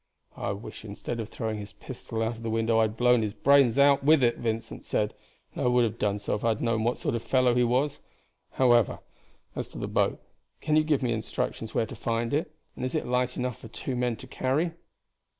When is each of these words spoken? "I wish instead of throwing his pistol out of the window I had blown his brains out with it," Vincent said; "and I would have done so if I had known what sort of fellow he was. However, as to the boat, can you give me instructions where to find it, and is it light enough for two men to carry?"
"I 0.35 0.51
wish 0.53 0.83
instead 0.83 1.19
of 1.19 1.29
throwing 1.29 1.59
his 1.59 1.73
pistol 1.73 2.23
out 2.23 2.35
of 2.37 2.41
the 2.41 2.49
window 2.49 2.79
I 2.79 2.85
had 2.85 2.97
blown 2.97 3.21
his 3.21 3.35
brains 3.35 3.77
out 3.77 4.03
with 4.03 4.23
it," 4.23 4.37
Vincent 4.39 4.83
said; 4.83 5.13
"and 5.53 5.63
I 5.63 5.67
would 5.67 5.83
have 5.83 5.99
done 5.99 6.17
so 6.17 6.33
if 6.33 6.43
I 6.43 6.49
had 6.49 6.59
known 6.59 6.83
what 6.83 6.97
sort 6.97 7.13
of 7.13 7.21
fellow 7.21 7.53
he 7.53 7.63
was. 7.63 7.99
However, 8.53 8.97
as 9.55 9.67
to 9.67 9.77
the 9.77 9.87
boat, 9.87 10.19
can 10.59 10.75
you 10.75 10.83
give 10.83 11.03
me 11.03 11.13
instructions 11.13 11.75
where 11.75 11.85
to 11.85 11.95
find 11.95 12.33
it, 12.33 12.51
and 12.75 12.83
is 12.83 12.95
it 12.95 13.05
light 13.05 13.37
enough 13.37 13.59
for 13.59 13.67
two 13.67 13.95
men 13.95 14.15
to 14.15 14.25
carry?" 14.25 14.71